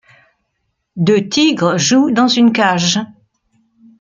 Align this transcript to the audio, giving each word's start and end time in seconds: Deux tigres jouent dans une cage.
Deux 0.95 1.29
tigres 1.29 1.77
jouent 1.77 2.09
dans 2.09 2.27
une 2.27 2.53
cage. 2.53 2.97